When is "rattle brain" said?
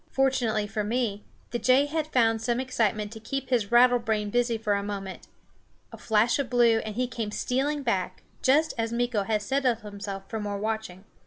3.71-4.31